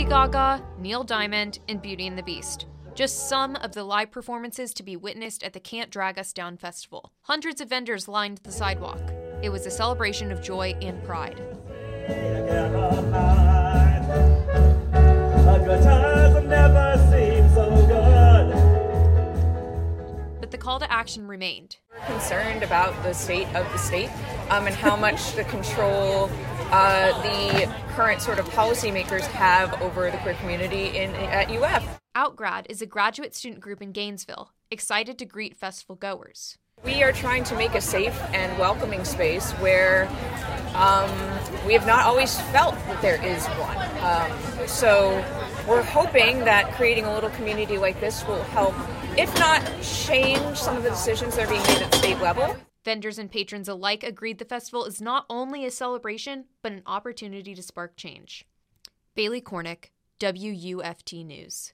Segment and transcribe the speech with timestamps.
[0.00, 2.64] Gaga, Neil Diamond, and Beauty and the Beast.
[2.94, 6.56] Just some of the live performances to be witnessed at the Can't Drag Us Down
[6.56, 7.12] festival.
[7.20, 9.02] Hundreds of vendors lined the sidewalk.
[9.42, 11.42] It was a celebration of joy and pride.
[20.62, 21.76] Call to action remained.
[21.90, 24.10] We're concerned about the state of the state
[24.48, 26.30] um, and how much the control
[26.70, 32.00] uh, the current sort of policymakers have over the queer community in at UF.
[32.14, 36.56] Outgrad is a graduate student group in Gainesville, excited to greet festival goers.
[36.84, 40.08] We are trying to make a safe and welcoming space where
[40.74, 41.10] um,
[41.66, 43.76] we have not always felt that there is one.
[44.02, 45.24] Um, so
[45.68, 48.74] we're hoping that creating a little community like this will help,
[49.16, 52.56] if not change some of the decisions that are being made at state level.
[52.84, 57.54] Vendors and patrons alike agreed the festival is not only a celebration, but an opportunity
[57.54, 58.44] to spark change.
[59.14, 61.70] Bailey Cornick, WUFT News.